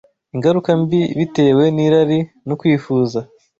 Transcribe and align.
ingaruka 0.35 0.69
mbi 0.81 1.01
bitewe 1.19 1.63
n’irari 1.75 2.19
no 2.47 2.53
kwifuza 2.59 3.19